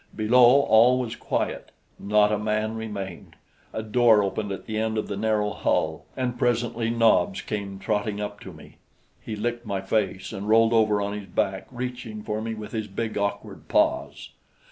[0.15, 1.69] Below all was quiet
[1.99, 3.35] not a man remained.
[3.71, 8.19] A door opened at the end of the narrow hull, and presently Nobs came trotting
[8.19, 8.77] up to me.
[9.21, 12.87] He licked my face and rolled over on his back, reaching for me with his
[12.87, 14.31] big, awkward paws.